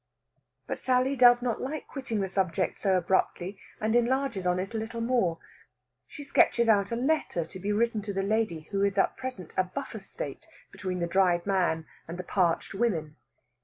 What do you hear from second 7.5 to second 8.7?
be written to the lady